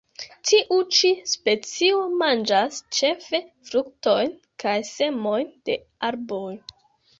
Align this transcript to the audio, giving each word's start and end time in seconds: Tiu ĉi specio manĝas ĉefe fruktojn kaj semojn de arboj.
Tiu 0.51 0.77
ĉi 0.99 1.11
specio 1.31 1.99
manĝas 2.21 2.79
ĉefe 3.01 3.41
fruktojn 3.71 4.35
kaj 4.67 4.77
semojn 4.91 5.55
de 5.71 5.79
arboj. 6.11 6.53